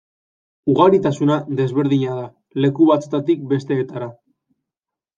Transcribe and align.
Ugaritasuna 0.71 1.37
desberdina 1.59 2.17
da 2.21 2.25
leku 2.67 2.91
batzuetatik 2.93 3.47
besteetara. 3.55 4.13